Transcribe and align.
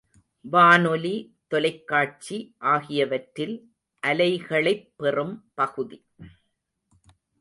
வானொலி, 0.41 1.37
தொலைக் 1.47 1.87
காட்சி 1.87 2.55
ஆகியவற்றில் 2.57 3.73
அலைகளைப் 4.07 4.93
பெறும் 4.95 5.51
பகுதி. 5.53 6.05